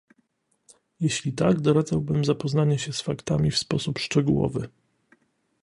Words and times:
Jeśli 0.99 1.33
tak, 1.33 1.59
doradzałabym 1.61 2.25
zapoznanie 2.25 2.79
się 2.79 2.93
z 2.93 3.01
faktami 3.01 3.51
w 3.51 3.57
sposób 3.57 3.99
szczegółowy 3.99 4.69